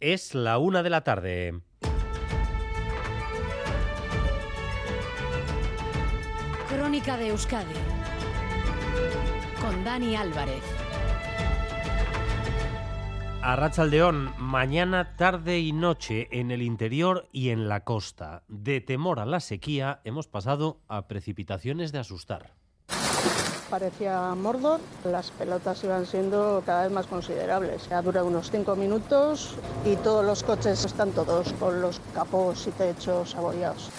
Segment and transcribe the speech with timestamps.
[0.00, 1.60] Es la una de la tarde.
[6.70, 7.74] Crónica de Euskadi
[9.60, 10.62] con Dani Álvarez.
[13.42, 18.44] A Rachaldeón, mañana, tarde y noche en el interior y en la costa.
[18.48, 22.59] De temor a la sequía hemos pasado a precipitaciones de asustar.
[23.70, 27.88] Parecía Mordor, las pelotas iban siendo cada vez más considerables.
[27.88, 29.54] Ya dura unos cinco minutos
[29.84, 33.90] y todos los coches están todos con los capós y techos abollados.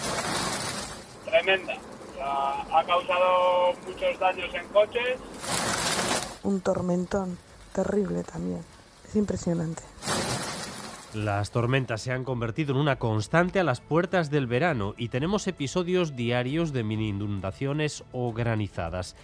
[1.23, 1.73] Tremenda.
[2.21, 5.19] Ha causado muchos daños en coches.
[6.43, 7.37] Un tormentón
[7.73, 8.63] terrible también.
[9.07, 9.83] Es impresionante.
[11.13, 15.47] Las tormentas se han convertido en una constante a las puertas del verano y tenemos
[15.47, 19.15] episodios diarios de mini inundaciones o granizadas.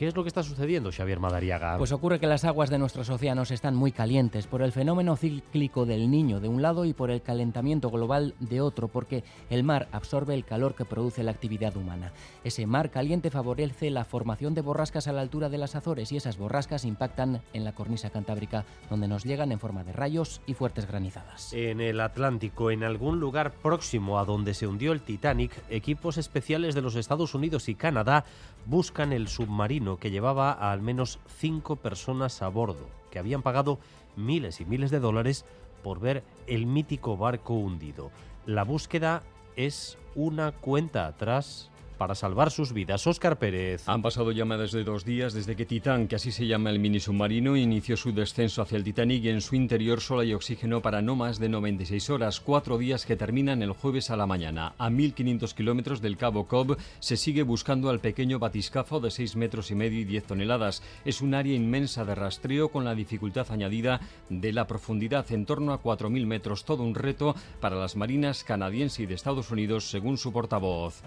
[0.00, 1.76] ¿Qué es lo que está sucediendo, Xavier Madariaga?
[1.76, 5.84] Pues ocurre que las aguas de nuestros océanos están muy calientes por el fenómeno cíclico
[5.84, 9.88] del niño de un lado y por el calentamiento global de otro, porque el mar
[9.92, 12.14] absorbe el calor que produce la actividad humana.
[12.44, 16.16] Ese mar caliente favorece la formación de borrascas a la altura de las Azores y
[16.16, 20.54] esas borrascas impactan en la cornisa cantábrica, donde nos llegan en forma de rayos y
[20.54, 21.52] fuertes granizadas.
[21.52, 26.74] En el Atlántico, en algún lugar próximo a donde se hundió el Titanic, equipos especiales
[26.74, 28.24] de los Estados Unidos y Canadá
[28.66, 33.78] buscan el submarino que llevaba a al menos cinco personas a bordo, que habían pagado
[34.16, 35.44] miles y miles de dólares
[35.82, 38.10] por ver el mítico barco hundido.
[38.46, 39.22] La búsqueda
[39.56, 41.69] es una cuenta atrás
[42.00, 43.06] para salvar sus vidas.
[43.06, 43.86] Óscar Pérez.
[43.86, 46.78] Han pasado ya más de dos días desde que Titán, que así se llama el
[46.78, 50.80] mini submarino, inició su descenso hacia el Titanic y en su interior solo hay oxígeno
[50.80, 54.72] para no más de 96 horas, cuatro días que terminan el jueves a la mañana.
[54.78, 59.70] A 1.500 kilómetros del Cabo Cobb se sigue buscando al pequeño batiscafo de 6 metros
[59.70, 60.82] y medio y 10 toneladas.
[61.04, 64.00] Es un área inmensa de rastreo con la dificultad añadida
[64.30, 66.64] de la profundidad en torno a 4.000 metros.
[66.64, 71.02] Todo un reto para las marinas canadiense y de Estados Unidos, según su portavoz.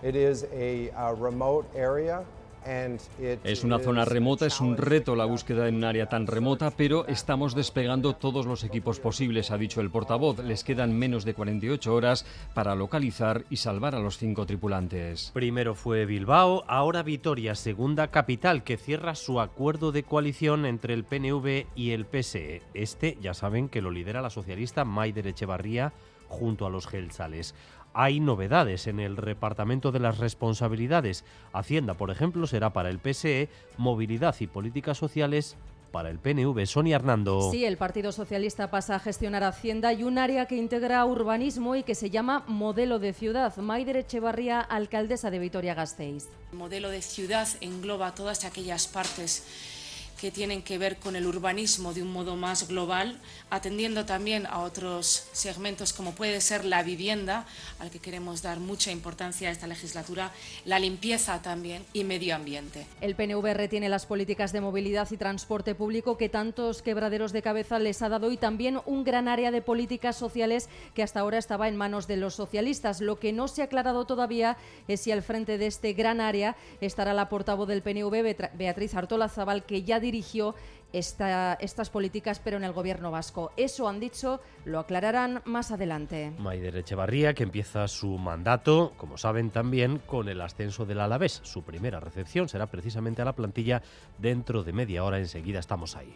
[3.44, 7.06] Es una zona remota, es un reto la búsqueda en un área tan remota, pero
[7.08, 10.40] estamos despegando todos los equipos posibles, ha dicho el portavoz.
[10.40, 15.32] Les quedan menos de 48 horas para localizar y salvar a los cinco tripulantes.
[15.34, 21.04] Primero fue Bilbao, ahora Vitoria, segunda capital, que cierra su acuerdo de coalición entre el
[21.04, 22.62] PNV y el PSE.
[22.74, 25.92] Este, ya saben, que lo lidera la socialista Maider Echevarría
[26.30, 27.54] junto a los Gelsales
[27.94, 31.24] hay novedades en el repartimiento de las responsabilidades.
[31.54, 35.56] Hacienda, por ejemplo, será para el PSE, movilidad y políticas sociales
[35.92, 36.66] para el PNV.
[36.66, 37.52] Sonia Hernando.
[37.52, 41.84] Sí, el Partido Socialista pasa a gestionar Hacienda y un área que integra urbanismo y
[41.84, 43.56] que se llama Modelo de Ciudad.
[43.58, 46.28] Maider Echevarría, alcaldesa de Vitoria-Gasteiz.
[46.52, 49.46] El modelo de ciudad engloba todas aquellas partes
[50.24, 53.20] que tienen que ver con el urbanismo de un modo más global,
[53.50, 57.46] atendiendo también a otros segmentos como puede ser la vivienda,
[57.80, 60.32] al que queremos dar mucha importancia a esta legislatura,
[60.64, 62.88] la limpieza también y medio ambiente.
[63.02, 67.78] El PNV retiene las políticas de movilidad y transporte público que tantos quebraderos de cabeza
[67.78, 71.68] les ha dado y también un gran área de políticas sociales que hasta ahora estaba
[71.68, 73.02] en manos de los socialistas.
[73.02, 74.56] Lo que no se ha aclarado todavía
[74.88, 79.28] es si al frente de este gran área estará la portavoz del PNV, Beatriz Artola
[79.28, 80.54] Zabal, que ya dirigió
[80.94, 83.52] esta, estas políticas, pero en el gobierno vasco.
[83.58, 86.32] Eso han dicho, lo aclararán más adelante.
[86.38, 91.42] Maider Echevarría, que empieza su mandato, como saben también, con el ascenso del Alavés.
[91.44, 93.82] Su primera recepción será precisamente a la plantilla
[94.20, 95.18] dentro de media hora.
[95.18, 96.14] Enseguida estamos ahí.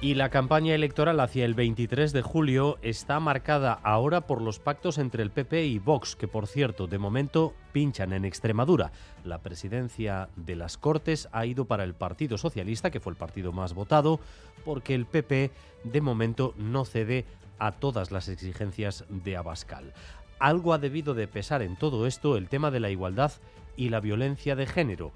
[0.00, 4.96] Y la campaña electoral hacia el 23 de julio está marcada ahora por los pactos
[4.96, 8.92] entre el PP y Vox, que por cierto, de momento pinchan en Extremadura.
[9.24, 13.50] La presidencia de las Cortes ha ido para el Partido Socialista, que fue el partido
[13.50, 14.20] más votado,
[14.64, 15.50] porque el PP
[15.82, 17.24] de momento no cede
[17.58, 19.94] a todas las exigencias de Abascal.
[20.38, 23.32] Algo ha debido de pesar en todo esto el tema de la igualdad
[23.76, 25.12] y la violencia de género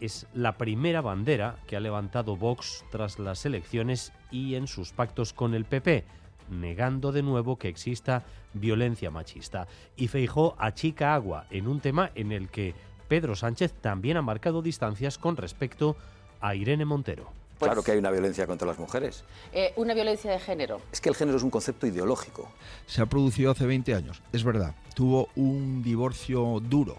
[0.00, 5.32] es la primera bandera que ha levantado Vox tras las elecciones y en sus pactos
[5.32, 6.04] con el PP,
[6.50, 9.66] negando de nuevo que exista violencia machista.
[9.96, 12.74] Y Feijó achica agua en un tema en el que
[13.08, 15.96] Pedro Sánchez también ha marcado distancias con respecto
[16.40, 17.30] a Irene Montero.
[17.58, 19.24] claro que hay una violencia contra las mujeres.
[19.52, 20.80] Eh, una violencia de género.
[20.92, 22.50] Es que el género es un concepto ideológico.
[22.86, 24.74] Se ha producido hace 20 años, es verdad.
[24.94, 26.98] Tuvo un divorcio duro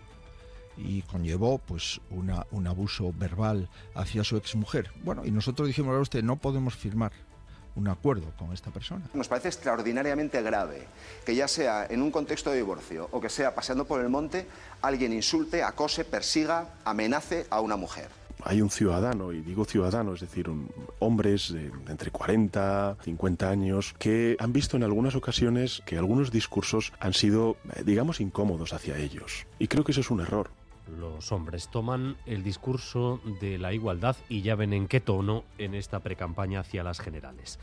[0.77, 4.91] y conllevó pues una, un abuso verbal hacia su exmujer.
[5.03, 7.11] Bueno, y nosotros dijimos a usted, no podemos firmar
[7.77, 9.05] un acuerdo con esta persona.
[9.13, 10.87] Nos parece extraordinariamente grave
[11.25, 14.47] que ya sea en un contexto de divorcio o que sea paseando por el monte,
[14.81, 18.09] alguien insulte, acose, persiga, amenace a una mujer.
[18.43, 20.49] hay un ciudadano, y digo ciudadano, es decir,
[20.99, 26.93] hombres de entre 40, 50 años, que han visto en algunas ocasiones que algunos discursos
[26.99, 29.45] han sido, eh, digamos, incómodos hacia ellos.
[29.59, 30.49] Y creo que eso es un error.
[30.87, 35.73] Los hombres toman el discurso de la igualdad y ya ven en qué tono en
[35.73, 37.59] esta precampaña hacia las generales.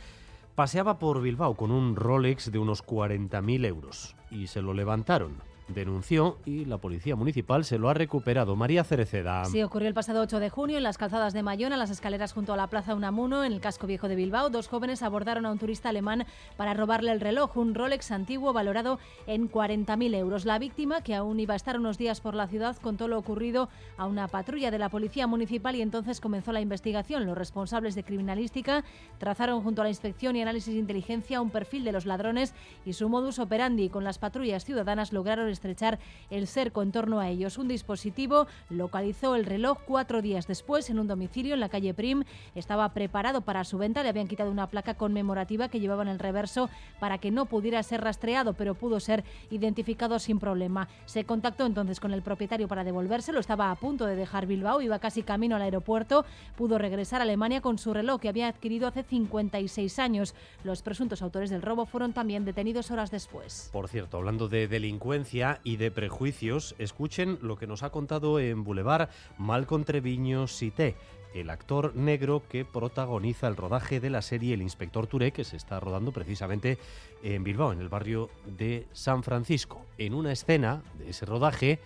[0.55, 6.39] Paseaba por Bilbao con un Rolex de unos 40.000 euros y se lo levantaron denunció
[6.45, 8.57] y la Policía Municipal se lo ha recuperado.
[8.57, 9.45] María Cereceda.
[9.47, 12.33] Sí, ocurrió el pasado 8 de junio en las calzadas de Mayón, a las escaleras
[12.33, 14.51] junto a la Plaza Unamuno, en el casco viejo de Bilbao.
[14.51, 16.27] Dos jóvenes abordaron a un turista alemán
[16.57, 20.45] para robarle el reloj, un Rolex antiguo valorado en 40.000 euros.
[20.45, 23.69] La víctima, que aún iba a estar unos días por la ciudad, contó lo ocurrido
[23.97, 27.27] a una patrulla de la Policía Municipal y entonces comenzó la investigación.
[27.27, 28.85] Los responsables de criminalística
[29.19, 32.93] trazaron junto a la inspección y análisis de inteligencia un perfil de los ladrones y
[32.93, 33.89] su modus operandi.
[33.89, 35.99] Con las patrullas ciudadanas lograron estrechar
[36.31, 37.57] el cerco en torno a ellos.
[37.57, 42.25] Un dispositivo localizó el reloj cuatro días después en un domicilio en la calle Prim.
[42.55, 44.03] Estaba preparado para su venta.
[44.03, 46.69] Le habían quitado una placa conmemorativa que llevaba en el reverso
[47.01, 50.89] para que no pudiera ser rastreado, pero pudo ser identificado sin problema.
[51.07, 53.41] Se contactó entonces con el propietario para devolvérselo.
[53.41, 56.25] Estaba a punto de dejar Bilbao, iba casi camino al aeropuerto.
[56.57, 60.35] Pudo regresar a Alemania con su reloj que había adquirido hace 56 años.
[60.65, 63.71] Los presuntos autores del robo fueron también detenidos horas después.
[63.73, 68.65] Por cierto, hablando de delincuencia, y de prejuicios, escuchen lo que nos ha contado en
[68.65, 70.97] Boulevard Malcom Treviño Cité,
[71.35, 75.57] el actor negro que protagoniza el rodaje de la serie El Inspector Touré, que se
[75.57, 76.79] está rodando precisamente
[77.23, 79.85] en Bilbao, en el barrio de San Francisco.
[79.99, 81.81] En una escena de ese rodaje,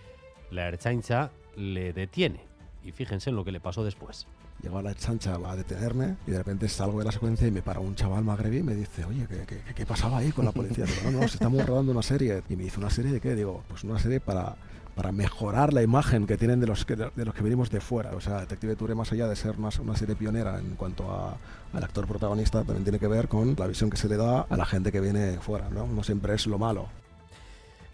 [0.51, 2.48] la Erchaincha le detiene.
[2.83, 4.25] Y fíjense en lo que le pasó después.
[4.61, 7.61] Llegó a la chancha a detenerme y de repente salgo de la secuencia y me
[7.61, 10.85] para un chaval magrebí y me dice, oye, ¿qué, qué, pasaba ahí con la policía?
[10.85, 12.43] Digo, no, no, estamos rodando una serie.
[12.49, 13.35] Y me dice, ¿una serie de qué?
[13.35, 14.55] Digo, pues una serie para,
[14.95, 18.11] para mejorar la imagen que tienen de los que, de los que venimos de fuera.
[18.15, 21.37] O sea, Detective Touré, más allá de ser una, una serie pionera en cuanto a,
[21.71, 24.57] al actor protagonista, también tiene que ver con la visión que se le da a
[24.57, 25.87] la gente que viene fuera, ¿no?
[25.87, 26.87] No siempre es lo malo.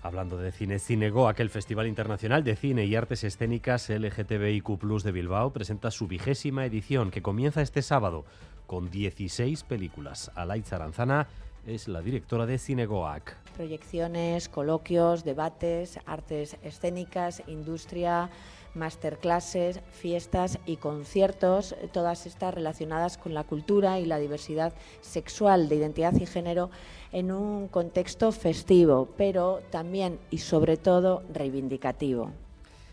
[0.06, 5.52] Hablando de cine, Cinego, aquel Festival Internacional de Cine y Artes Escénicas LGTBIQ de Bilbao,
[5.52, 8.24] presenta su vigésima edición que comienza este sábado
[8.68, 10.30] con 16 películas.
[10.36, 11.28] Alaitz Aranzana
[11.66, 13.36] es la directora de Cinegoac.
[13.56, 18.30] Proyecciones, coloquios, debates, artes escénicas, industria,
[18.75, 25.75] masterclasses, fiestas y conciertos, todas estas relacionadas con la cultura y la diversidad sexual de
[25.75, 26.69] identidad y género
[27.12, 32.31] en un contexto festivo, pero también y sobre todo reivindicativo.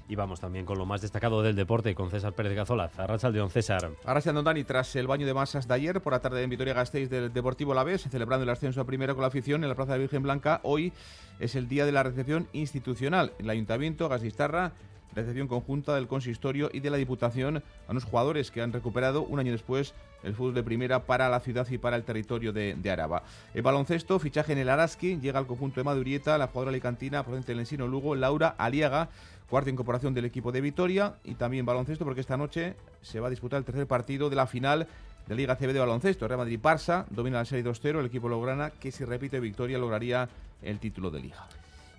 [0.09, 2.91] Y vamos también con lo más destacado del deporte con César Pérez Gazola.
[3.33, 3.93] Don César.
[4.05, 7.33] Arrasando Dani tras el baño de masas de ayer por la tarde en Vitoria-Gasteiz del
[7.33, 10.01] Deportivo La Vez, celebrando el ascenso a primera con la afición en la Plaza de
[10.01, 10.61] Virgen Blanca.
[10.65, 10.93] Hoy
[11.39, 13.33] es el día de la recepción institucional.
[13.39, 14.73] El Ayuntamiento, Gasistarra,
[15.15, 19.39] recepción conjunta del consistorio y de la Diputación a unos jugadores que han recuperado un
[19.39, 23.23] año después el fútbol de primera para la ciudad y para el territorio de, Araba.
[23.55, 27.53] El baloncesto, fichaje en el Araski, llega al conjunto de Madurieta, la jugadora alicantina procedente
[27.53, 29.09] del Ensino Lugo, Laura Aliaga,
[29.49, 33.31] cuarta incorporación del equipo de Vitoria y también baloncesto porque esta noche se va a
[33.31, 34.87] disputar el tercer partido de la final
[35.27, 36.27] de Liga CB de baloncesto.
[36.27, 40.29] Real Madrid-Barça domina la serie 2-0, el equipo lograna que si repite victoria lograría
[40.63, 41.49] el título de liga.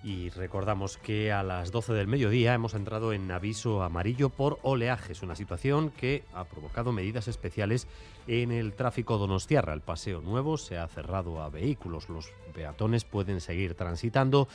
[0.04, 5.24] Y recordamos que a las 12 del mediodía hemos entrado en aviso amarillo por oleajes,
[5.24, 7.88] una situación que ha provocado medidas especiales
[8.28, 9.74] en el tráfico donostiarra.
[9.74, 14.50] El paseo nuevo se ha cerrado a vehículos, los peatones pueden seguir transitando,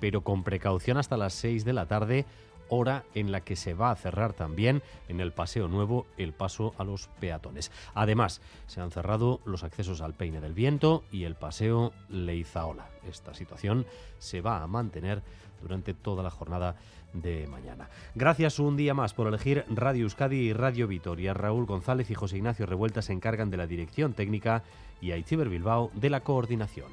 [0.00, 2.24] pero con precaución hasta las 6 de la tarde
[2.68, 6.74] hora en la que se va a cerrar también en el Paseo Nuevo el paso
[6.78, 7.70] a los peatones.
[7.94, 12.88] Además, se han cerrado los accesos al Peine del Viento y el Paseo Leizaola.
[13.08, 13.86] Esta situación
[14.18, 15.22] se va a mantener
[15.62, 16.76] durante toda la jornada
[17.12, 17.88] de mañana.
[18.14, 21.32] Gracias un día más por elegir Radio Euskadi y Radio Vitoria.
[21.32, 24.62] Raúl González y José Ignacio Revuelta se encargan de la dirección técnica
[25.00, 26.88] y Aichiber Bilbao de la coordinación.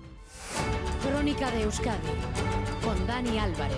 [1.04, 1.98] Crónica de Euskadi
[2.84, 3.78] con Dani Álvarez.